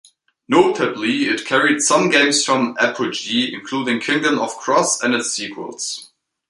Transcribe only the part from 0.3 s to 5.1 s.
Notably, it carried some games from Apogee, including "Kingdom of Kroz"